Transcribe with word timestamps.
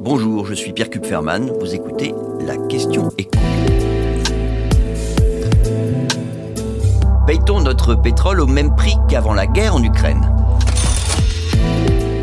Bonjour, 0.00 0.46
je 0.46 0.54
suis 0.54 0.72
Pierre 0.72 0.90
Kupferman. 0.90 1.50
Vous 1.58 1.74
écoutez 1.74 2.14
La 2.46 2.56
question 2.56 3.10
éco. 3.18 3.36
Paye-t-on 7.26 7.60
notre 7.60 7.96
pétrole 7.96 8.40
au 8.40 8.46
même 8.46 8.76
prix 8.76 8.94
qu'avant 9.08 9.34
la 9.34 9.48
guerre 9.48 9.74
en 9.74 9.82
Ukraine? 9.82 10.32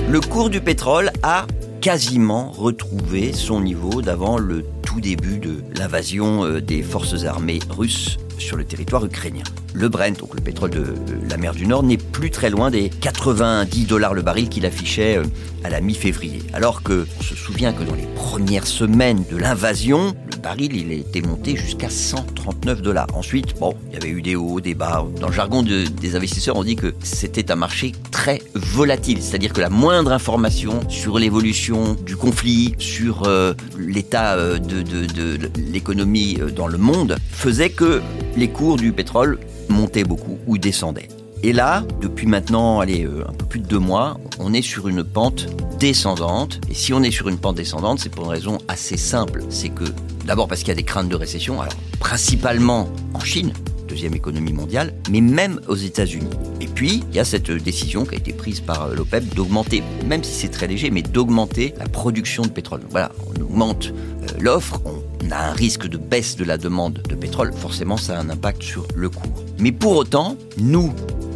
Le 0.09 0.21
cours 0.21 0.49
du 0.49 0.61
pétrole 0.61 1.11
a 1.21 1.47
quasiment 1.81 2.51
retrouvé 2.51 3.33
son 3.33 3.59
niveau 3.59 4.01
d'avant 4.01 4.37
le 4.37 4.63
tout 4.83 5.01
début 5.01 5.39
de 5.39 5.61
l'invasion 5.77 6.45
euh, 6.45 6.61
des 6.61 6.81
forces 6.81 7.25
armées 7.25 7.59
russes 7.69 8.17
sur 8.37 8.57
le 8.57 8.65
territoire 8.65 9.05
ukrainien. 9.05 9.43
Le 9.73 9.89
Brent, 9.89 10.19
donc 10.19 10.35
le 10.35 10.41
pétrole 10.41 10.69
de 10.69 10.93
la 11.29 11.37
mer 11.37 11.53
du 11.53 11.67
Nord, 11.67 11.83
n'est 11.83 11.97
plus 11.97 12.31
très 12.31 12.49
loin 12.49 12.71
des 12.71 12.89
90 12.89 13.85
dollars 13.85 14.13
le 14.13 14.21
baril 14.21 14.49
qu'il 14.49 14.65
affichait 14.65 15.17
euh, 15.17 15.23
à 15.63 15.69
la 15.69 15.81
mi-février. 15.81 16.43
Alors 16.53 16.83
que 16.83 17.05
on 17.19 17.23
se 17.23 17.35
souvient 17.35 17.73
que 17.73 17.83
dans 17.83 17.95
les 17.95 18.07
premières 18.15 18.67
semaines 18.67 19.23
de 19.29 19.37
l'invasion, 19.37 20.15
baril 20.45 20.75
il 20.75 20.91
était 20.91 21.21
monté 21.21 21.55
jusqu'à 21.55 21.89
139 21.89 22.83
dollars. 22.83 23.07
Ensuite, 23.15 23.57
bon, 23.59 23.73
il 23.87 23.93
y 23.95 23.97
avait 23.97 24.09
eu 24.09 24.21
des 24.21 24.35
hauts, 24.35 24.61
des 24.61 24.75
bas. 24.75 25.03
Dans 25.19 25.29
le 25.29 25.33
jargon 25.33 25.63
des 25.63 26.15
investisseurs, 26.15 26.55
on 26.55 26.63
dit 26.63 26.75
que 26.75 26.93
c'était 27.01 27.51
un 27.51 27.55
marché 27.55 27.93
très 28.11 28.43
volatile, 28.53 29.23
c'est-à-dire 29.23 29.53
que 29.53 29.61
la 29.61 29.71
moindre 29.71 30.11
information 30.11 30.87
sur 30.87 31.17
l'évolution 31.17 31.95
du 32.05 32.15
conflit, 32.15 32.75
sur 32.77 33.23
euh, 33.23 33.55
l'état 33.79 34.35
euh, 34.35 34.59
de, 34.59 34.83
de 34.83 35.49
l'économie 35.73 36.37
dans 36.55 36.67
le 36.67 36.77
monde, 36.77 37.17
faisait 37.31 37.71
que 37.71 38.03
les 38.37 38.49
cours 38.49 38.77
du 38.77 38.91
pétrole 38.91 39.39
montaient 39.69 40.03
beaucoup 40.03 40.37
ou 40.45 40.59
descendaient. 40.59 41.09
Et 41.43 41.53
là, 41.53 41.83
depuis 42.01 42.25
maintenant, 42.25 42.79
allez, 42.79 43.05
euh, 43.05 43.23
un 43.29 43.33
peu 43.33 43.45
plus 43.45 43.59
de 43.59 43.67
deux 43.67 43.77
mois, 43.77 44.17
on 44.39 44.51
est 44.53 44.63
sur 44.63 44.87
une 44.87 45.03
pente 45.03 45.47
descendante. 45.79 46.59
Et 46.71 46.73
si 46.73 46.91
on 46.91 47.03
est 47.03 47.11
sur 47.11 47.29
une 47.29 47.37
pente 47.37 47.57
descendante, 47.57 47.99
c'est 47.99 48.09
pour 48.09 48.25
une 48.25 48.31
raison 48.31 48.57
assez 48.67 48.97
simple. 48.97 49.43
C'est 49.49 49.69
que, 49.69 49.83
d'abord 50.25 50.47
parce 50.47 50.61
qu'il 50.61 50.69
y 50.69 50.71
a 50.71 50.75
des 50.75 50.83
craintes 50.83 51.09
de 51.09 51.15
récession, 51.15 51.61
alors 51.61 51.73
principalement 51.99 52.89
en 53.13 53.19
Chine, 53.19 53.53
deuxième 53.87 54.13
économie 54.13 54.53
mondiale, 54.53 54.93
mais 55.09 55.21
même 55.21 55.61
aux 55.67 55.75
États-Unis. 55.75 56.29
Et 56.59 56.67
puis, 56.67 57.03
il 57.09 57.15
y 57.15 57.19
a 57.19 57.25
cette 57.25 57.51
décision 57.51 58.05
qui 58.05 58.15
a 58.15 58.17
été 58.17 58.33
prise 58.33 58.59
par 58.59 58.83
euh, 58.83 58.95
l'OPEP 58.95 59.33
d'augmenter, 59.35 59.83
même 60.05 60.23
si 60.23 60.33
c'est 60.33 60.49
très 60.49 60.67
léger, 60.67 60.89
mais 60.89 61.01
d'augmenter 61.01 61.73
la 61.77 61.85
production 61.87 62.43
de 62.43 62.49
pétrole. 62.49 62.81
voilà, 62.89 63.11
on 63.27 63.41
augmente 63.41 63.93
euh, 64.23 64.27
l'offre, 64.39 64.81
on 64.85 65.31
a 65.31 65.37
un 65.37 65.53
risque 65.53 65.87
de 65.87 65.97
baisse 65.97 66.35
de 66.35 66.43
la 66.43 66.57
demande 66.57 67.01
de 67.07 67.15
pétrole, 67.15 67.53
forcément 67.53 67.97
ça 67.97 68.17
a 68.17 68.21
un 68.21 68.29
impact 68.29 68.63
sur 68.63 68.87
le 68.95 69.09
cours. 69.09 69.43
Mais 69.59 69.71
pour 69.71 69.95
autant, 69.95 70.37
nous, 70.57 70.93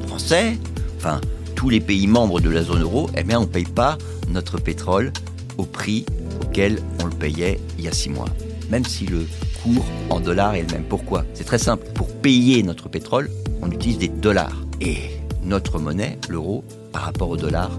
Français, 0.07 0.57
enfin 0.97 1.21
tous 1.55 1.69
les 1.69 1.81
pays 1.81 2.07
membres 2.07 2.39
de 2.39 2.49
la 2.49 2.63
zone 2.63 2.81
euro, 2.81 3.09
eh 3.17 3.23
bien 3.23 3.39
on 3.39 3.43
ne 3.43 3.47
paye 3.47 3.65
pas 3.65 3.97
notre 4.29 4.59
pétrole 4.59 5.11
au 5.57 5.63
prix 5.63 6.05
auquel 6.41 6.79
on 7.01 7.05
le 7.05 7.11
payait 7.11 7.59
il 7.77 7.83
y 7.83 7.87
a 7.87 7.91
six 7.91 8.09
mois. 8.09 8.29
Même 8.69 8.85
si 8.85 9.05
le 9.05 9.25
cours 9.63 9.85
en 10.09 10.19
dollars 10.19 10.55
est 10.55 10.61
le 10.61 10.73
même. 10.73 10.83
Pourquoi? 10.83 11.25
C'est 11.33 11.43
très 11.43 11.57
simple. 11.57 11.85
Pour 11.93 12.07
payer 12.07 12.63
notre 12.63 12.89
pétrole, 12.89 13.29
on 13.61 13.71
utilise 13.71 13.97
des 13.97 14.09
dollars. 14.09 14.61
Et 14.81 14.97
notre 15.43 15.79
monnaie, 15.79 16.17
l'euro, 16.29 16.63
par 16.91 17.03
rapport 17.03 17.29
au 17.29 17.37
dollar, 17.37 17.71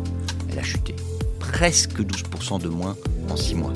elle 0.50 0.58
a 0.58 0.62
chuté. 0.62 0.94
Presque 1.38 2.00
12% 2.00 2.60
de 2.60 2.68
moins 2.68 2.96
en 3.30 3.36
six 3.36 3.54
mois 3.54 3.72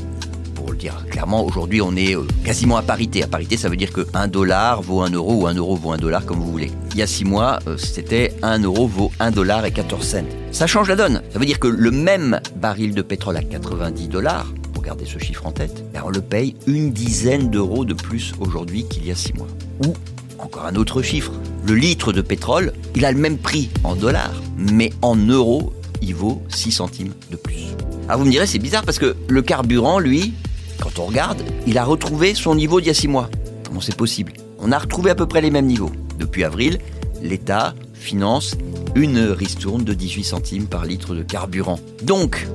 pour 0.64 0.72
le 0.72 0.78
dire 0.78 1.04
clairement, 1.10 1.44
aujourd'hui 1.44 1.82
on 1.82 1.94
est 1.94 2.16
euh, 2.16 2.22
quasiment 2.42 2.78
à 2.78 2.82
parité. 2.82 3.22
À 3.22 3.26
parité, 3.26 3.58
ça 3.58 3.68
veut 3.68 3.76
dire 3.76 3.92
que 3.92 4.06
1 4.14 4.28
dollar 4.28 4.80
vaut 4.80 5.02
1 5.02 5.10
euro 5.10 5.42
ou 5.42 5.46
1 5.46 5.54
euro 5.54 5.76
vaut 5.76 5.92
1 5.92 5.98
dollar 5.98 6.24
comme 6.24 6.38
vous 6.38 6.50
voulez. 6.50 6.70
Il 6.92 6.98
y 6.98 7.02
a 7.02 7.06
6 7.06 7.26
mois, 7.26 7.58
euh, 7.66 7.76
c'était 7.76 8.32
1 8.42 8.60
euro 8.60 8.86
vaut 8.86 9.12
1 9.20 9.30
dollar 9.30 9.66
et 9.66 9.72
14 9.72 10.02
cents. 10.02 10.24
Ça 10.52 10.66
change 10.66 10.88
la 10.88 10.96
donne. 10.96 11.20
Ça 11.32 11.38
veut 11.38 11.44
dire 11.44 11.58
que 11.58 11.68
le 11.68 11.90
même 11.90 12.40
baril 12.56 12.94
de 12.94 13.02
pétrole 13.02 13.36
à 13.36 13.42
90 13.42 14.08
dollars, 14.08 14.46
garder 14.84 15.06
ce 15.06 15.18
chiffre 15.18 15.46
en 15.46 15.52
tête, 15.52 15.84
on 16.04 16.10
le 16.10 16.20
paye 16.20 16.54
une 16.66 16.92
dizaine 16.92 17.50
d'euros 17.50 17.84
de 17.84 17.94
plus 17.94 18.34
aujourd'hui 18.38 18.86
qu'il 18.86 19.06
y 19.06 19.10
a 19.10 19.14
6 19.14 19.34
mois. 19.34 19.48
Ou 19.86 19.94
encore 20.38 20.66
un 20.66 20.76
autre 20.76 21.00
chiffre, 21.00 21.32
le 21.66 21.74
litre 21.74 22.12
de 22.12 22.20
pétrole, 22.20 22.72
il 22.94 23.04
a 23.04 23.12
le 23.12 23.18
même 23.18 23.38
prix 23.38 23.70
en 23.82 23.96
dollars, 23.96 24.42
mais 24.56 24.92
en 25.00 25.16
euros, 25.16 25.72
il 26.02 26.14
vaut 26.14 26.42
6 26.50 26.72
centimes 26.72 27.14
de 27.30 27.36
plus. 27.36 27.64
Alors 28.08 28.20
vous 28.20 28.26
me 28.26 28.30
direz, 28.30 28.46
c'est 28.46 28.58
bizarre 28.58 28.84
parce 28.84 28.98
que 28.98 29.16
le 29.28 29.42
carburant, 29.42 29.98
lui, 29.98 30.34
quand 30.80 30.98
on 30.98 31.06
regarde, 31.06 31.42
il 31.66 31.78
a 31.78 31.84
retrouvé 31.84 32.34
son 32.34 32.54
niveau 32.54 32.80
d'il 32.80 32.88
y 32.88 32.90
a 32.90 32.94
six 32.94 33.08
mois. 33.08 33.30
Comment 33.66 33.80
c'est 33.80 33.96
possible? 33.96 34.34
On 34.58 34.72
a 34.72 34.78
retrouvé 34.78 35.10
à 35.10 35.14
peu 35.14 35.26
près 35.26 35.40
les 35.40 35.50
mêmes 35.50 35.66
niveaux. 35.66 35.92
Depuis 36.18 36.44
avril, 36.44 36.78
l'État 37.22 37.74
finance 37.94 38.56
une 38.94 39.20
ristourne 39.20 39.82
de 39.82 39.94
18 39.94 40.24
centimes 40.24 40.66
par 40.66 40.84
litre 40.84 41.14
de 41.14 41.22
carburant. 41.22 41.80
Donc, 42.02 42.46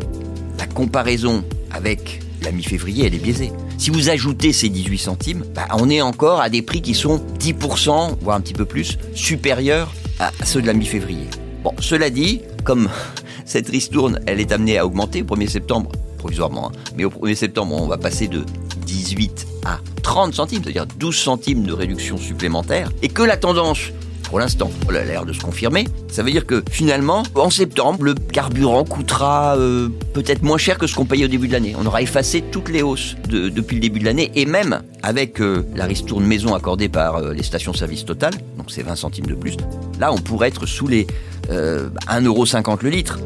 la 0.59 0.68
comparaison 0.68 1.44
avec 1.72 2.22
la 2.44 2.52
mi-février, 2.52 3.08
elle 3.08 3.16
est 3.16 3.20
biaisée. 3.20 3.52
Si 3.78 3.90
vous 3.90 4.10
ajoutez 4.10 4.54
ces 4.54 4.70
18 4.70 4.98
centimes, 4.98 5.46
bah, 5.54 5.68
on 5.74 5.90
est 5.90 6.02
encore 6.02 6.42
à 6.42 6.50
des 6.50 6.62
prix 6.62 6.82
qui 6.82 6.94
sont 6.94 7.22
10%, 7.40 8.18
voire 8.22 8.38
un 8.38 8.42
petit 8.42 8.54
peu 8.54 8.66
plus, 8.66 8.98
supérieurs 9.14 9.94
à 10.20 10.32
ceux 10.46 10.62
de 10.62 10.68
la 10.68 10.74
mi-février. 10.74 11.28
Bon, 11.64 11.72
cela 11.80 12.10
dit, 12.10 12.42
comme 12.64 12.90
cette 13.46 13.70
ristourne, 13.70 14.20
elle 14.26 14.40
est 14.40 14.52
amenée 14.52 14.78
à 14.78 14.86
augmenter 14.86 15.22
au 15.22 15.26
1er 15.26 15.48
septembre, 15.48 15.92
provisoirement. 16.18 16.70
Hein. 16.70 16.92
Mais 16.96 17.06
au 17.06 17.10
1er 17.10 17.36
septembre, 17.36 17.76
on 17.80 17.88
va 17.88 17.98
passer 17.98 18.28
de 18.28 18.44
18 18.86 19.48
à 19.66 19.80
30 20.04 20.34
centimes, 20.34 20.62
c'est-à-dire 20.64 20.86
12 20.98 21.16
centimes 21.16 21.64
de 21.64 21.74
réduction 21.74 22.18
supplémentaire, 22.18 22.92
et 23.02 23.10
que 23.10 23.24
la 23.24 23.38
tendance 23.38 23.92
pour 24.29 24.40
l'instant, 24.40 24.69
elle 24.90 24.97
a 24.97 25.03
l'air 25.06 25.25
de 25.25 25.34
se 25.34 25.41
confirmer. 25.41 25.88
Ça 26.07 26.22
veut 26.22 26.31
dire 26.31 26.45
que 26.45 26.63
finalement, 26.69 27.23
en 27.34 27.50
septembre, 27.50 28.03
le 28.03 28.13
carburant 28.13 28.84
coûtera 28.84 29.57
euh, 29.57 29.90
peut-être 30.13 30.44
moins 30.44 30.59
cher 30.59 30.78
que 30.78 30.85
ce 30.85 30.95
qu'on 30.95 31.06
payait 31.06 31.25
au 31.25 31.29
début 31.29 31.47
de 31.47 31.53
l'année. 31.53 31.75
On 31.79 31.85
aura 31.85 32.03
effacé 32.03 32.41
toutes 32.41 32.69
les 32.69 32.84
hausses 32.84 33.16
depuis 33.28 33.75
le 33.75 33.81
début 33.81 34.00
de 34.00 34.06
l'année 34.06 34.31
et 34.35 34.45
même 34.45 34.84
avec 35.01 35.41
euh, 35.41 35.66
la 35.75 35.85
ristourne 35.85 36.25
maison 36.25 36.53
accordée 36.53 36.90
par 36.90 37.16
euh, 37.16 37.34
les 37.34 37.41
stations-service 37.41 38.06
Total, 38.06 38.34
donc 38.57 38.69
c'est 38.69 38.84
20 38.84 38.95
centimes 38.95 39.25
de 39.25 39.34
plus. 39.34 39.57
Là, 40.00 40.13
on 40.13 40.17
pourrait 40.17 40.50
être 40.50 40.66
sous 40.66 40.88
les 40.88 41.07
1,50€ 41.50 42.79
le 42.84 42.90
litre. 42.90 43.19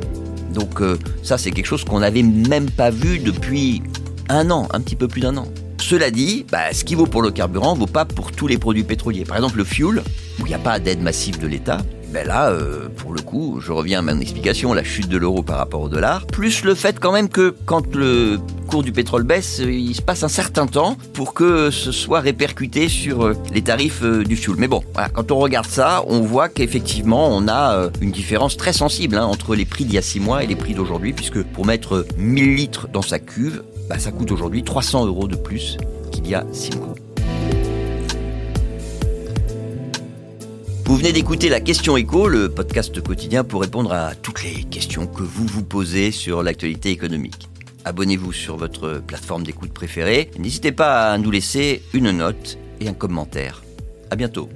Donc 0.53 0.81
ça, 1.21 1.37
c'est 1.37 1.51
quelque 1.51 1.65
chose 1.65 1.83
qu'on 1.83 1.99
n'avait 1.99 2.23
même 2.23 2.69
pas 2.69 2.89
vu 2.89 3.19
depuis 3.19 3.81
un 4.29 4.49
an, 4.51 4.67
un 4.71 4.79
petit 4.81 4.95
peu 4.95 5.07
plus 5.07 5.21
d'un 5.21 5.35
an. 5.37 5.47
Cela 5.93 6.09
dit, 6.09 6.43
bah, 6.51 6.73
ce 6.73 6.83
qui 6.83 6.95
vaut 6.95 7.05
pour 7.05 7.21
le 7.21 7.29
carburant 7.29 7.75
ne 7.75 7.79
vaut 7.79 7.85
pas 7.85 8.03
pour 8.03 8.31
tous 8.31 8.47
les 8.47 8.57
produits 8.57 8.83
pétroliers. 8.83 9.25
Par 9.25 9.37
exemple, 9.37 9.59
le 9.59 9.63
fuel, 9.63 10.01
où 10.39 10.45
il 10.47 10.47
n'y 10.47 10.55
a 10.55 10.57
pas 10.57 10.79
d'aide 10.79 11.03
massive 11.03 11.37
de 11.37 11.45
l'État, 11.45 11.77
ben 12.11 12.25
là, 12.25 12.49
euh, 12.49 12.89
pour 12.97 13.13
le 13.13 13.21
coup, 13.21 13.59
je 13.61 13.71
reviens 13.71 13.99
à 13.99 14.01
mon 14.01 14.19
explication, 14.19 14.73
la 14.73 14.83
chute 14.83 15.07
de 15.07 15.17
l'euro 15.17 15.43
par 15.43 15.59
rapport 15.59 15.81
au 15.81 15.89
dollar, 15.89 16.25
plus 16.25 16.63
le 16.63 16.73
fait 16.73 16.99
quand 16.99 17.11
même 17.11 17.29
que 17.29 17.53
quand 17.67 17.95
le 17.95 18.39
cours 18.65 18.81
du 18.81 18.91
pétrole 18.91 19.21
baisse, 19.21 19.59
euh, 19.59 19.71
il 19.71 19.93
se 19.93 20.01
passe 20.01 20.23
un 20.23 20.29
certain 20.29 20.65
temps 20.65 20.97
pour 21.13 21.35
que 21.35 21.69
ce 21.69 21.91
soit 21.91 22.21
répercuté 22.21 22.89
sur 22.89 23.27
euh, 23.27 23.35
les 23.53 23.61
tarifs 23.61 24.03
du 24.03 24.35
fuel. 24.35 24.55
Mais 24.57 24.67
bon, 24.67 24.81
quand 25.13 25.31
on 25.31 25.37
regarde 25.37 25.67
ça, 25.67 26.03
on 26.07 26.21
voit 26.21 26.49
qu'effectivement, 26.49 27.29
on 27.29 27.47
a 27.47 27.91
une 28.01 28.11
différence 28.11 28.57
très 28.57 28.73
sensible 28.73 29.15
hein, 29.15 29.25
entre 29.25 29.53
les 29.53 29.65
prix 29.65 29.85
d'il 29.85 29.93
y 29.93 29.99
a 29.99 30.01
6 30.01 30.19
mois 30.21 30.43
et 30.43 30.47
les 30.47 30.55
prix 30.55 30.73
d'aujourd'hui, 30.73 31.13
puisque 31.13 31.43
pour 31.43 31.67
mettre 31.67 32.07
1000 32.17 32.55
litres 32.55 32.87
dans 32.91 33.03
sa 33.03 33.19
cuve, 33.19 33.61
bah, 33.89 33.99
ça 33.99 34.11
coûte 34.11 34.31
aujourd'hui 34.31 34.63
300 34.63 35.05
euros 35.05 35.27
de 35.27 35.35
plus 35.35 35.77
qu'il 36.11 36.27
y 36.27 36.35
a 36.35 36.45
6 36.51 36.77
mois. 36.77 36.95
Vous 40.85 40.97
venez 40.97 41.11
d'écouter 41.11 41.49
la 41.49 41.59
question 41.59 41.97
écho, 41.97 42.27
le 42.27 42.49
podcast 42.49 43.01
quotidien 43.01 43.43
pour 43.43 43.61
répondre 43.61 43.93
à 43.93 44.13
toutes 44.15 44.43
les 44.43 44.63
questions 44.63 45.07
que 45.07 45.23
vous 45.23 45.47
vous 45.47 45.63
posez 45.63 46.11
sur 46.11 46.43
l'actualité 46.43 46.91
économique. 46.91 47.49
Abonnez-vous 47.85 48.31
sur 48.31 48.57
votre 48.57 49.01
plateforme 49.05 49.43
d'écoute 49.43 49.73
préférée. 49.73 50.29
N'hésitez 50.37 50.71
pas 50.71 51.11
à 51.11 51.17
nous 51.17 51.31
laisser 51.31 51.81
une 51.93 52.11
note 52.11 52.57
et 52.79 52.87
un 52.87 52.93
commentaire. 52.93 53.63
À 54.11 54.15
bientôt. 54.15 54.49